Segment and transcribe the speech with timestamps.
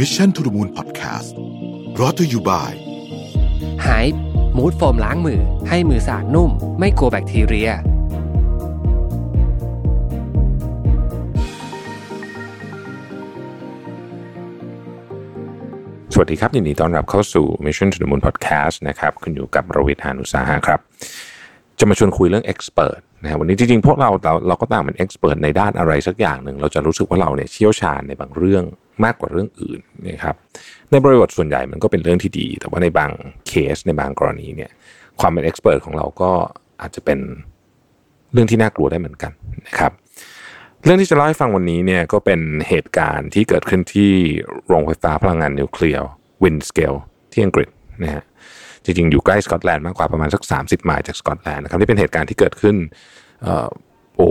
[0.00, 1.30] Mission to the Moon Podcast
[2.00, 2.74] รอ t ธออยู่บ่าย
[3.86, 4.06] หาย
[4.56, 7.70] มูดโฟมล้างมือ ให้มือสะอาดนุ่ม ไม่กลัวแบคทีเรีย
[16.12, 20.80] สวัสดีครับ ยินดีต้อนรับเข้าสู่ Mission to the Moon Podcast นะครับคุณอยู่กับรวิทยานุสาหะครับ
[21.78, 28.64] จะมาชวนคุยเรื่อง Expert นะฮะวันนี้จริงๆ พวกเราเราเราก็ต่างเป็น Expert ในด้านอะไรสักอย่างหนึ่ง เราจะรู้สึกว่าเราเนี่ยเชี่ยวชาญในบางเรื่อง
[29.04, 30.36] มากกว่าเรื่องอื่นนะครับ
[30.90, 33.10] ในบริบทส่วนใหญ่มันก็เป็นเรื่องที่ดี แต่ว่าในบาง
[33.46, 34.70] เคสในบางกรณีเนี่ย
[35.20, 36.30] ความเป็น Expert ของเราก็
[36.80, 37.18] อาจจะเป็น
[38.32, 39.32] เรื่องที่น่ากลัวได้เหมือนกัน
[39.66, 39.92] นะครับ
[40.84, 44.12] เรื่องที่จะเล่าให้ฟังวันนี้เนี่ยก็เป็นเหตุการณ์ที่เกิดขึ้นที่
[44.66, 46.06] โรงไฟฟ้าพลังงานนิวเคลียร์
[46.42, 46.94] วินสเกล
[47.32, 47.68] ที่อังกฤษ
[48.02, 48.24] นะฮะ
[48.84, 52.76] จริงๆ อยู่ใกล้สกอตแลนด์มากกว่าประมาณสัก 30ไมล์จากสกอตแลนด์นะครับที่เป็นเหตุการณ์ที่เกิดขึ้น
[53.42, 53.68] เอ่อ
[54.16, 54.30] โอ้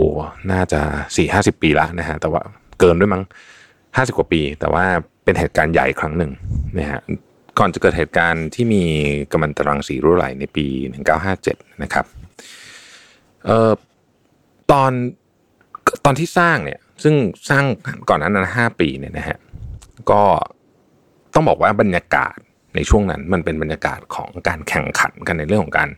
[0.52, 0.80] น่าจะ
[1.22, 2.42] 4-50 ปีล้วนะฮะแต่ว่า
[2.80, 3.22] เกินด้วยมั้ง
[3.96, 4.84] 50 กว่าปี แต่ว่า
[5.24, 6.32] เป็นเหตุการณ์ใหญ่ครั้งหนึ่ง
[6.78, 7.00] นะฮะ
[7.58, 8.82] ก่อนจะเกิดเหตุการณ์ที่มี
[9.32, 10.66] กัมมันตรังสีรั่วไหลในปี
[11.24, 12.04] 1957 นะครับ
[13.44, 13.72] เอ่อ
[14.70, 14.92] ตอน
[16.04, 17.14] ตอนที่สร้างเนี่ยซึ่ง
[17.50, 17.64] สร้าง
[18.08, 19.38] ก่อนหนานั้นห้าปีเนี่ยนะฮะ
[20.10, 20.22] ก็
[21.34, 22.36] ต้องบอกว่าบรรยากาศ
[22.74, 25.88] ในช่วงนั้นมันเป็นบรรยากาศของการแข่งขันกันในเรื่องของการ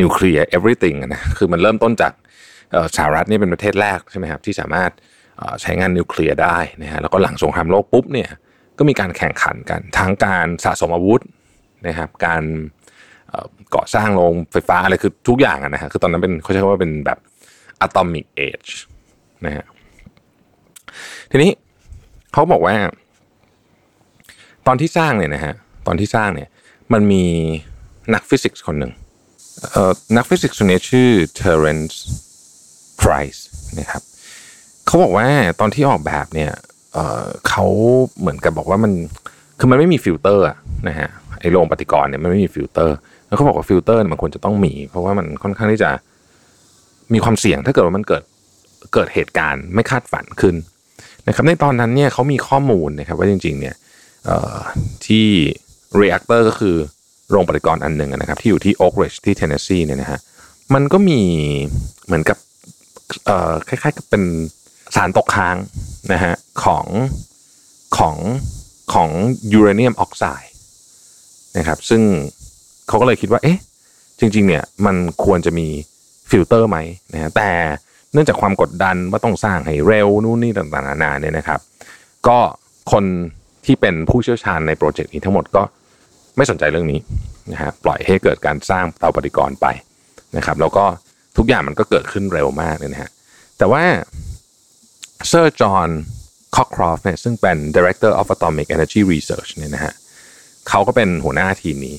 [0.00, 2.12] นิวเคลียร์ everything นะคือมันเริ่มต้นจาก
[2.96, 4.90] สหรัฐนี่เป็นประเทศแรกใช่ไหมครับที่สามารถ
[5.62, 8.30] ใช้งานนิวเคลียร์ได้นะฮะแล้วก็หลังสงครามโลกปุ๊บเนี่ย
[8.78, 11.22] ก็มีการแข่งขันกัน ทั้งการสะสมอาวุธ
[11.86, 12.42] นะครับการ
[13.74, 17.18] ก่อสร้างโรงไฟฟ้าอะไรคือทุกอย่างนะฮะคือตอนนั้นเป็นเขาใช้คำว่าเป็นแบบ
[17.86, 18.70] atomic age
[19.46, 19.64] นะฮะ
[21.30, 21.50] ทีนี้
[22.32, 22.76] เขาบอกว่า
[24.66, 25.54] ตอนที่สร้างเนี่ยนะฮะ
[25.86, 26.48] ตอนที่สร้างเนี่ย
[26.92, 27.24] มันมี
[28.14, 28.92] นักฟิสิกส์คนหนึ่ง
[30.16, 31.96] นักฟิสิกส์คนนี้ชื่อ Terence
[33.02, 33.40] Price
[33.78, 34.02] นะครับ
[34.90, 35.26] เขาบอกว่า
[35.60, 36.50] ตอนที่ออกแบบเนี่ย
[37.48, 37.64] เขา
[38.20, 38.92] เหมือนกับบอกว่ามัน
[39.58, 40.44] คือมันไม่มีฟิลเตอร์
[40.88, 41.08] นะฮะ
[41.40, 42.96] ไอโรงปฏิกรณ์เนี่ยมันไม่มีฟิลเตอร์
[43.26, 45.90] แล้วเขาบอกว่าฟิลเตอร์มันควรจะต้องมี เพราะว่ามันค่อนข้างที่จะ
[47.12, 48.22] มีความเสี่ยงถ้าเกิดว่ามันเกิด
[48.94, 50.54] เกิดเหตุการณ์ไม่คาดฝันขึ้น
[51.26, 53.74] นะครับในตอนนั้นเนี่ยเขามีข้อมูลนะครับว่าจริงๆเนี่ย
[54.24, 54.56] เอ่อ
[55.06, 55.26] ที่
[56.00, 56.76] reactor ก็คือ
[57.30, 60.20] โรงปฏิกรณ์อันหนึ่งนะครับ ที่อยู่ที่ Oak Ridge ที่ Tennessee เนี่ยนะฮะ
[60.74, 61.20] มันก็มี
[62.06, 62.38] เหมือนกับ
[63.68, 64.22] คล้ายๆกับเป็น
[64.94, 65.56] สารตกค้าง
[66.12, 66.34] นะฮะ
[66.64, 66.86] ของ
[67.98, 68.16] ของ
[68.92, 69.08] ของ
[69.52, 70.52] ยูเรเนียมออกไซด์
[71.58, 72.02] นะครับซึ่ง
[72.88, 73.58] เขาก็เลยคิดว่าเอ๊ะ
[74.20, 75.66] จริง ๆ เนี่ยมันควรจะมี
[76.30, 76.78] ฟิลเตอร์ไหม
[77.14, 77.50] นะฮะแต่
[78.12, 81.60] เนื่องจากความกดดันว่าต้องสร้างให้เร็วนู่นนี่ต่างๆนานาเนี่ยนะครับ
[82.26, 82.38] ก็
[82.92, 83.04] คน
[83.66, 85.62] ที่เป็นผู้เชี่ยวชาญในโปรเจกต์นี้ทั้งหมดก็
[86.36, 87.00] ไม่สนใจเรื่องนี้
[87.52, 89.66] นะฮะปล่อยให้เกิดการสร้างเตาปฏิกรณ์ไป
[90.36, 90.84] นะครับ แล้วก็
[91.36, 93.10] ทุกอย่างมันก็เกิดขึ้นเร็วมากเลยนะฮะ
[93.58, 93.82] แต่ว่า
[95.28, 95.88] เซอร์จอห์น
[96.56, 99.94] คอคครอฟเนี่ยซึ่งเป็น Director of Atomic Energy Research เนี่ยนะฮะ
[100.68, 101.96] เขาก็เป็นหัวหน้าทีมนี้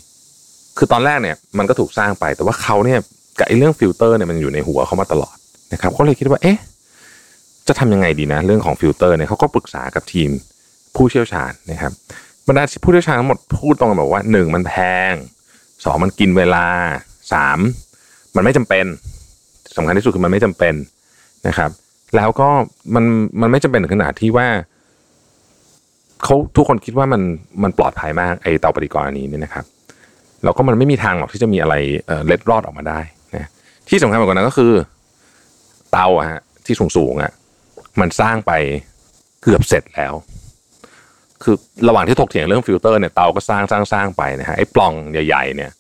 [0.78, 3.00] คือตอนแรกเนี่ยมันก็ถูกสร้างไป แต่ว่าเขาเนี่ย
[3.40, 5.36] กับไอ้เรื่องฟิลเตอร์เนี่ยมันอยู่ในหัวเขามาตลอด
[5.74, 6.58] นะครับเขาเลยคิดว่าเอ๊ะ
[7.68, 10.30] จะทำยังไงดีนะ เรื่องของฟิลเตอร์เนี่ยเขาก็ปรึกษากับทีม
[10.96, 11.92] ผู้เชี่ยวชาญนะครับ
[12.48, 14.74] บรรดาผู้เชี่ยวชาญทั้งหมดพูดตรงกันบอกว่าหนึ่งมันแพ
[15.12, 15.14] ง
[15.84, 16.66] สองมันกินเวลา
[17.34, 17.60] สาม
[18.36, 18.86] มันไม่จำเป็น
[19.76, 20.74] สำคัญที่สุดคือมันไม่จำเป็น
[21.48, 21.70] นะครับ
[22.16, 22.50] แล้วก็
[22.96, 23.06] มัน
[23.42, 24.48] มันไม่จำเป็นถึงขนาดที่ว่า
[26.24, 27.22] เขาทุกคนคิดว่ามัน
[27.64, 29.66] มันปลอดภัยมากไอเตาปฏิกรณ์อันนี้เนี่ยนะครับ
[30.44, 31.76] แล้วก็มันไม่มีทางหรอกที่จะมีอะไร
[32.26, 33.00] เล็ดรอดออกมาได้
[33.36, 33.50] นะ
[33.90, 34.72] ที่สำคัญกว่านั้นก็คือ
[35.92, 37.32] เตาอะฮะที่สูงสูงอะ
[38.00, 38.52] มันสร้างไป
[39.42, 40.14] เกือบเสร็จแล้ว
[41.44, 41.56] คือ
[41.88, 45.72] ระหว่างที่ถกเถียงเรื่องฟิลเตอร์เนี่ยเตาก็สร้างสร้างสร้างไปนะฮะไอ้ปล่องใหญ่ๆเนี่ย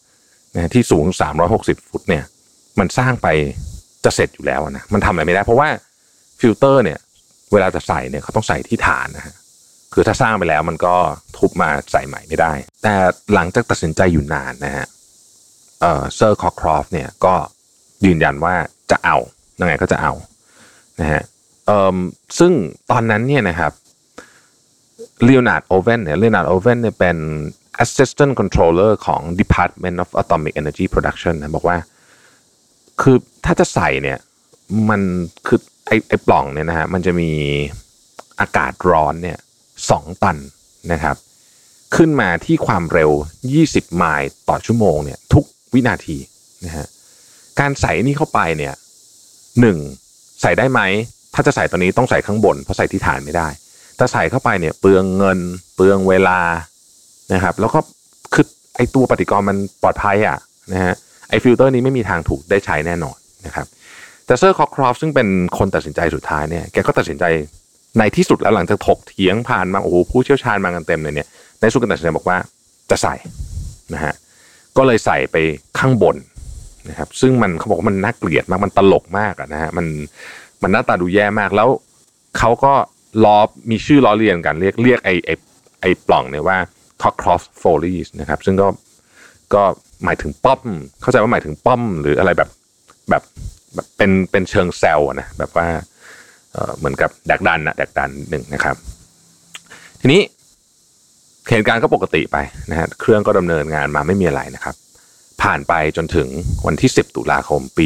[0.55, 1.05] นะที่สูง
[1.47, 2.23] 360 ฟุตเนี่ย
[2.79, 3.27] มันสร้างไป
[4.05, 5.69] จะเสร็จอยู่แล้วนะมันทำอะไรไม่ได้ เพราะว่า
[6.41, 6.99] ฟิลเตอร์เนี่ย
[7.51, 9.35] เวลาจะใส่เนี่ยเขาต้องใส่ที่ฐานนะฮะ
[9.93, 10.95] คือถ้าสร้างไปแล้วมันก็
[11.37, 12.53] ทุบมาใส่ใหม่ไม่ได้
[12.83, 12.93] แต่
[13.33, 14.85] หลังจากตัดสินใจอยู่นานนะฮะ
[15.81, 17.35] เอ่อเซอร์คอครอฟเนี่ยก็
[18.05, 18.55] ยืนยันว่า
[18.91, 19.17] จะเอา
[19.59, 20.13] ยังไงก็จะเอา
[20.99, 21.21] นะฮะ
[21.65, 21.97] เอ่อ
[22.39, 22.51] ซึ่ง
[22.91, 23.71] ตอนนั้นเนี่ยนะครับ
[25.23, 27.17] เลโอนาร์ดโอเวนเนี่ยเลโอนาร์ดโอเวนเนี่ยเป็น
[27.83, 31.77] assistant controller ของ Department of Atomic Energy Production นะบอกว่า
[33.01, 33.15] คือ
[33.45, 34.19] ถ้าจะใส่เนี่ย
[34.89, 35.01] มัน
[35.47, 35.59] คือ
[35.91, 37.31] อ้ไอ้ปล่องเนี่ยนะฮะมันจะมี
[38.39, 39.37] อากาศร้อนเนี่ย
[39.89, 40.37] สองตัน
[40.91, 41.15] นะครับ
[41.95, 43.11] ขึ้นมาที่ความเร็ว
[43.53, 46.17] 20 ไมล์ต่อชั่วโมงเนี่ยทุกวินาที
[46.65, 46.85] นะฮะ
[47.59, 48.73] การใส่นี่เข้าไปเนี่ย
[49.59, 49.77] หนึ่ง
[50.41, 50.81] ใส่ได้ไหม
[51.33, 53.47] ถ้าจะใส่ตอนนี้ต้องใส่ข้างบน เพราะใส่ที่ฐานไม่ได้
[53.97, 55.39] แต่ใส่เข้าไปเนี่ยเปลืองเงิน
[55.75, 56.39] เปลืองเวลา
[57.33, 57.79] นะครับ แล้วก็
[58.33, 58.45] คือ
[58.75, 60.37] ไอตัวปฏิกรณ์มันปลอดภัยอะ
[60.73, 60.93] นะฮะ
[61.29, 63.65] ไอฟิลเตอร์นี้ไม่มีทางถูกได้ใช้แน่นอนนะครับ
[64.31, 67.25] แต่เซอร์คอครอฟซึ่งเป็นคนตัดสินใจสุดท้ายเนี่ยแกก็ตัดสินใจ
[67.99, 71.27] ในที่สุดแล้วหลังจากถกเถียงผ่านมาโอ้โหผู้เชี่ยวชาญมากันเต็มเลยเนี่ย
[71.59, 72.37] ในสุดกันตัดสินใจบอกว่า
[72.89, 73.15] จะใส่
[73.93, 74.13] นะฮะ
[74.77, 75.35] ก็เลยใส่ไป
[75.79, 76.15] ข้างบน
[76.89, 79.85] นะครับซึ่งมันเขาบอกว่ามันน่าเกลียดมากมันตลกมากนะฮะมัน
[80.61, 81.69] มันหน้าตาดูแย่มากแล้ว
[82.37, 82.73] เขาก็
[83.23, 83.37] ล้อ
[83.71, 85.31] มีชื่อล้อเลียนกันเรียกเรียกไอไอ
[85.81, 86.57] ไอปล่องเนี่ยว่า
[87.01, 88.67] cockcroft folies นะครับซึ่งก็
[89.53, 89.63] ก็
[90.03, 90.61] หมายถึงป้อม
[91.01, 92.49] เข้าใจว่าหมายถึงป้อมหรืออะไรแบบ
[93.09, 93.23] แบบ
[93.75, 95.67] แบบเป็นเป็นเชิงแซวนะแบบว่า
[96.77, 98.75] เหมือนกับดักดันนะดักดันหนึ่งนะครับ
[100.01, 100.21] ทีนี้
[101.49, 102.37] เหตุการณ์ก็ปกติไป
[102.71, 104.75] นะฮะเครื่องก็ดำเนินงานมาไม่มีอะไรนะครับ
[105.41, 106.27] ผ่านไปจนถึง
[106.67, 107.85] วันที่ 10 ตุลาคม ปี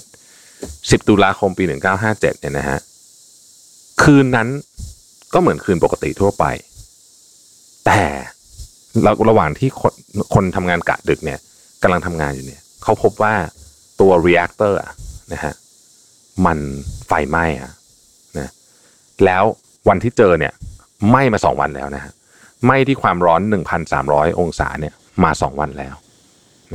[0.00, 1.64] 1957 10 ตุลาคมปี
[2.08, 2.78] 1957เนี่ยนะฮะ
[4.02, 4.48] คืนนั้น
[5.34, 6.44] ก็เหมือนคืนปกติทั่วไป
[7.86, 8.02] แต่
[9.30, 9.92] ระหว่างที่คน
[10.34, 11.38] คนทำงานกะดึกเนี่ย
[11.82, 13.34] กำลังทำงานอยู่เนี่ย เขาพบว่า
[14.00, 14.92] ตัว reactor อะ
[15.32, 15.54] นะฮะ
[16.46, 16.58] มัน
[17.06, 17.72] ไฟไหม้อะ
[18.38, 18.50] นะ
[19.24, 19.44] แล้ว
[19.88, 20.52] วันที่เจอเนี่ย
[21.08, 22.12] ไหม้มาสองวันแล้วนะฮะ
[22.64, 23.40] ไหม้ที่ความร้อน
[23.90, 24.94] 1,300 องศาเนี่ย
[25.24, 25.94] มาสองวันแล้ว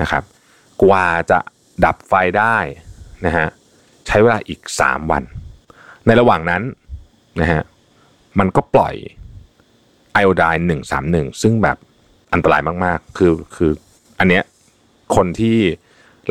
[0.01, 0.23] นะครับ
[0.83, 1.39] กว่าจะ
[1.85, 2.57] ดับไฟได้
[3.25, 3.47] นะฮะ
[4.07, 5.23] ใช้เวลาอีก 3 วัน
[6.05, 6.61] ในระหว่างนั้น
[7.41, 7.61] นะฮะ
[8.39, 8.95] มันก็ปล่อย
[10.13, 11.77] ไอโอดีนหนึ่งสามหนึ่งซึ่งแบบ
[12.33, 13.71] อันตรายมาก ๆ คือคือ
[14.19, 14.43] อันเนี้ย
[15.15, 15.57] คนที่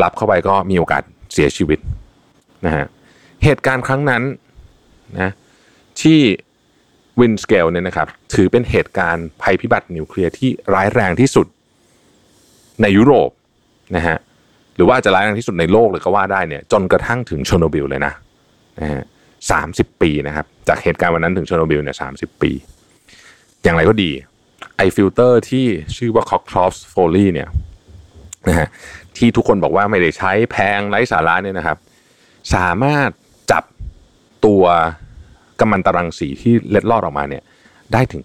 [0.03, 1.03] รับเข้าไปก็มีโอกาส
[1.35, 1.79] เสียชีวิต
[2.67, 2.87] นะฮะ
[3.45, 4.23] เหตุการณ์ครั้งนั้น
[5.21, 5.31] นะ
[6.01, 6.21] ที่
[7.21, 11.47] วินสเกลเนี่ยนะครับถือเป็นเหตุการณ์ภัยพิบัตินิวเคลียร์ที่ร้ายแรงที่สุด
[12.83, 13.31] ในยุโรป
[13.97, 14.17] นะฮะ
[14.77, 18.13] หรือว่าจะร้ายแรงที่สุดในโลกเลยก็ว่าได้เนี่ยจนกระทั่งถึงเชอร์โนบิลเลยนะ
[18.81, 19.03] นะฮะ
[19.51, 22.51] สามสิบปีนะครับจากเหตุการณ์วันนั้นถึงเชอร์โนบิลเนี่ยสามสิบปี
[23.63, 24.11] อย่างไรก็ดี
[24.77, 25.65] ไอฟิลเตอร์ที่
[25.97, 27.49] ชื่อว่า Cockcroft's Folly เนี่ย
[28.49, 28.69] นะฮะ
[29.17, 31.79] ที่ทุกคนบอกว่าไม่ได้ใช้แพงไร้สาระเนี่ยนะครับ
[32.55, 33.09] สามารถ
[33.53, 33.65] จับ
[34.45, 34.65] ตัว
[35.61, 37.43] กัมมันตรังสีที่เล็ดลอดออกมาเนี่ย
[37.93, 38.23] ได้ถึง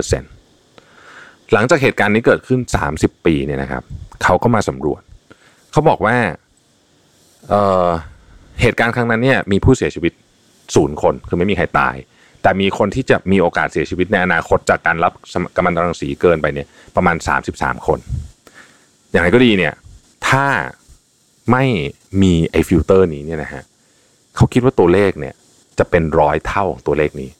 [0.00, 2.60] 95%หลังจากเหตุการณ์นี้เกิดขึ้น
[2.94, 3.82] 30 ปีเนี่ยนะครับ
[4.22, 5.02] เขาก็มาสำรวจ
[5.72, 6.16] เขาบอกว่า
[7.48, 10.12] เหตุการณ์ครั้งนั้นเนี่ยมีผู้เสียชีวิต
[10.74, 11.96] ศูนย์คนคือไม่มีใครตาย
[12.42, 15.12] แต่มีคนที่จะมีโอกาสเสียชีวิตในอนาคตจากการรับ
[15.56, 16.66] กัมมันตรังสีเกินไปเนี่ย
[16.96, 17.16] ประมาณ
[17.52, 17.98] 33 คน
[19.16, 19.74] อย่างไรก็ดีเนี่ย
[20.28, 20.46] ถ้า
[21.50, 21.64] ไม่
[22.22, 23.62] มีไอฟิลเตอร์นี้เนี่ยนะฮะ
[24.36, 25.34] เขาคิดว่าตัวเลขเนี่ย
[25.78, 27.30] จะเป็นร้อยเท่าของตัวเลขนี้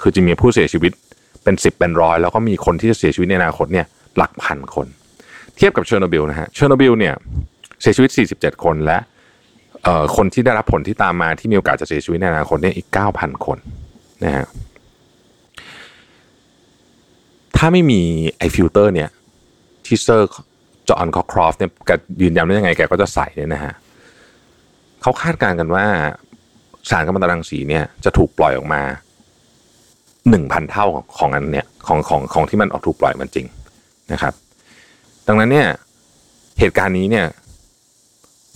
[0.00, 0.92] คือจะมีผู้เสียชีวิต
[1.44, 3.86] เป็นสิบเป็นร้อยแล้วก็มีคนที่จะเสียชีวิตในอนาคตเนี่ย
[4.16, 4.86] หลักพันคน
[5.56, 7.14] เทียบกับเชอร์โนบิลนะฮะเชอร์โนบิลเนี่ย
[7.80, 8.98] เสียชีวิต 47 คนและ
[9.84, 13.58] เอ่อคนที่ได้รับผลที่ตามมาที่มีโอกาสจะเสียชีวิตในอนาคตเนี่ยอีก 9,000 คน
[14.24, 14.46] นะฮะ
[17.56, 18.00] ถ้าไม่มี
[18.38, 19.10] ไอฟิลเตอร์เนี่ย
[19.86, 20.28] ที่เซอร์
[20.90, 21.90] จอห์นคอครอฟเนี่ยแก
[22.22, 23.74] ยืนยันว่ายังไงแกก็จะใส่เนี่ยนะฮะ
[25.02, 25.84] เขาคาดการณ์กันว่า
[26.90, 28.82] สารกัมมันตรังสีเนี่ยจะถูกปล่อยออกมา
[30.30, 33.46] หนึ่งพันเท่าของของอันเนี่ยของของของที่มันออกถูกปล่อยมันจริง
[34.12, 34.34] นะครับ
[35.26, 35.68] ดังนั้นเนี่ย
[36.58, 37.26] เหตุการณ์นี้เนี่ย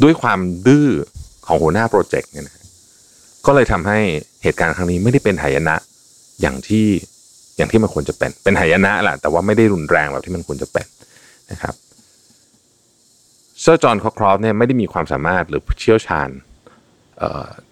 [0.03, 0.89] ด้วยความดื้อ
[1.47, 2.57] ของหัวหน้าโปรเจกต์เนี่ยนะ
[3.47, 3.99] ก็เลยทำให้
[4.43, 5.77] เหตุการณ์ครั้งนี้ไม่ได้เป็นหายนะ
[6.41, 6.87] อย่างที่
[7.57, 10.87] อย่างที่มันควรจะเป็น เป็นหายนะแหละแต่ว่าไม่ได้รุนแรงแบบที่มันควรจะเป็น
[11.51, 11.75] นะครับ
[13.65, 16.29] เซอร์จอห์นคอครอฟเนี่ยไม่ได้มีความสามารถหรือเชี่ยวชาญ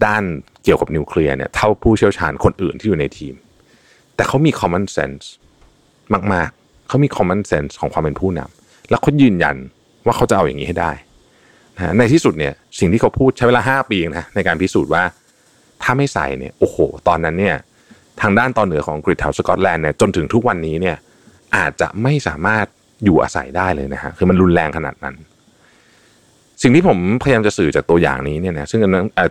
[0.05, 0.23] ด้าน
[0.65, 3.35] เกี่ยวกับนิวเคลียร์เนี่ยเท่าผู้เชี่ยวชาญคนอื่นที่อยู่ในทีม
[4.17, 5.25] แต่เขามี common sense
[6.33, 9.57] มากๆ เขามี common sense ของความเป็นผู้นำแล้วเขายืนยัน
[10.07, 10.93] ว่าเขาจะเอาอย่างนี้ให้ได้
[11.77, 15.03] นะในที่สุดเนี่ยสิ่งที่เขาพูดใช้เวลา 5 ปีนะในการพิสูจน์ว่า
[15.83, 16.77] ถ้าไม่ใส่เนี่ยโอ้โห
[17.09, 17.57] ตอนนั้นเนี่ย
[18.21, 20.97] ทางด้านตอนเหนือของกรีฑาสกอตแลนด์เนี่ยจนถึงทุกวันนี้เนี่ย
[21.57, 22.67] อาจจะไม่สามารถ
[23.05, 25.17] อยู่อาศัยได้เลยนะฮะคือมันรุนแรงขนาดนั้น
[26.63, 28.81] สิ่งที่ผมพยายามจะสื่อจากตัวอย่างนี้เนี่ยนะซึ่ง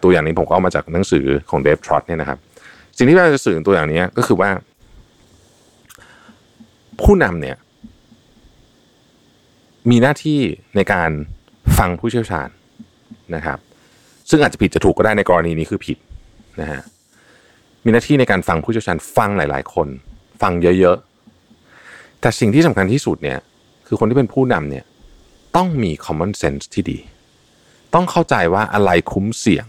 [0.04, 2.38] ตัวอย่างนี้ผมก็เอามาจากหนังสือของเดฟทรอตเนี่ยนะครับ
[2.98, 4.50] สิ่งที่พยายามจะสื่อตัวอย่างนี้ก็คือว่า
[7.02, 7.58] ผู้นำเนี่ย
[9.90, 10.40] มีหน้าที่
[10.76, 11.10] ในการ
[11.78, 12.50] ฟังผู้เชี่ยวชาญ
[13.36, 13.60] นะครับ
[14.30, 15.98] ซึ่งอาจจะผิดจะถูกก็ได้ในกรณีนี้คือผิด
[16.62, 16.82] นะฮะ
[17.84, 19.88] มีหน้าที่ในการฟังผู้เชี่ยวชาญฟังหลาย ๆ คน
[20.42, 23.40] ฟังเยอะๆแต่สิ่งที่สำคัญที่สุดเนี่ย
[23.88, 24.86] คือคนที่เป็นผู้นำเนี่ย
[25.56, 27.00] ต้องมี common sense ที่ดี
[27.94, 29.66] ต้องเข้าใจว่าอะไรคุ้มเสี่ยง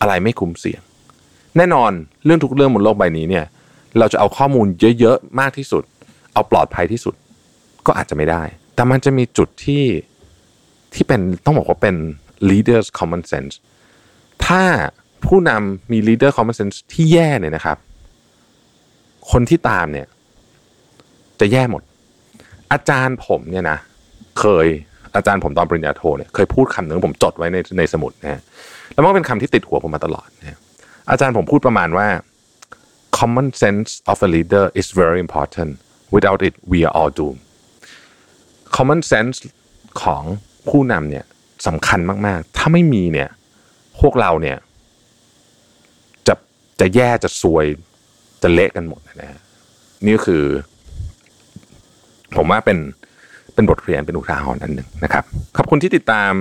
[0.00, 0.80] อะไรไม่คุ้มเสี่ยง
[1.56, 1.92] แน่นอน
[2.24, 3.46] เรื่องทุกเรื่องบนโลกใบนี้เนี่ย
[3.98, 4.66] เราจะเอาข้อมูล
[5.00, 5.82] เยอะๆมากที่สุด
[6.32, 7.14] เอาปลอดภัยที่สุด
[7.86, 8.42] ก็อาจจะไม่ได้
[8.74, 9.84] แต่มันจะมีจุดที่
[10.94, 11.96] ที่เป็นต้องบอกว่าเป็น
[12.50, 13.54] leaders common sense
[14.46, 14.62] ถ้า
[15.24, 17.78] ผู้นำมี leader common sense ที่แย่เนี่ยนะครับ
[19.30, 20.06] คนที่ตามเนี่ย
[21.40, 21.82] จะแย่หมด
[22.72, 23.78] อาจารย์ผมเนี่ยนะ
[24.38, 24.66] เคย
[25.16, 28.40] อาจารย์ผมตอนปริญญาโทเนี่ยเคยพูดคำหนึ่งผมจดไว้ในในสมุดนะฮะ
[28.92, 30.58] แล้วมันเป็นคำที่ติดหัวผมมาตลอดนะ
[31.10, 32.08] อาจารย์ผมพูดประมาณว่า
[33.18, 35.72] common sense of a leader is very important
[36.14, 37.42] without it we are all doomed
[38.76, 39.36] common sense
[40.02, 40.22] ของ
[40.68, 41.24] ผู้นำเนี่ย
[41.66, 43.28] สำคัญมากๆ ถ้าไม่มีเนี่ย
[44.00, 44.58] พวกเราเนี่ย
[46.28, 46.34] จะ
[46.80, 47.66] จะแย่จะซวย
[48.42, 49.40] จะเละกันหมดนะฮะ
[50.06, 50.44] นี่คือ
[52.36, 52.78] ผมว่าเป็น
[53.56, 55.24] เป็นบทเรียนเป็นอุทาหรณ์อันหนึ่งนะครับ
[55.56, 56.32] ขอบคุณที่ติดตาม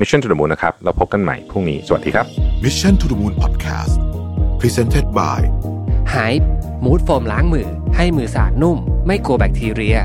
[0.00, 2.26] Mission to the Moon นะครับ เราพบกันใหม่พรุ่งนี้ สวัสดีครับ
[2.64, 3.92] Mission to the Moon Podcast
[4.60, 5.40] Presented by
[6.10, 6.16] ไฮ
[6.84, 9.98] มูดโฟมล้างมือ ให้มือสะอาดนุ่ม ไม่กลัวแบคทีเรีย